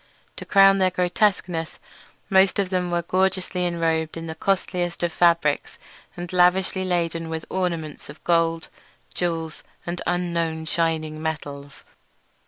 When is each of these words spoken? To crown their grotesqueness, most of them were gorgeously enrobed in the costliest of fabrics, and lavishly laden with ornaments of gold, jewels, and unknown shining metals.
To 0.37 0.45
crown 0.45 0.79
their 0.79 0.89
grotesqueness, 0.89 1.77
most 2.27 2.57
of 2.57 2.71
them 2.71 2.89
were 2.89 3.03
gorgeously 3.03 3.67
enrobed 3.67 4.17
in 4.17 4.25
the 4.25 4.33
costliest 4.33 5.03
of 5.03 5.13
fabrics, 5.13 5.77
and 6.17 6.33
lavishly 6.33 6.83
laden 6.83 7.29
with 7.29 7.45
ornaments 7.51 8.09
of 8.09 8.23
gold, 8.23 8.67
jewels, 9.13 9.63
and 9.85 10.01
unknown 10.07 10.65
shining 10.65 11.21
metals. 11.21 11.83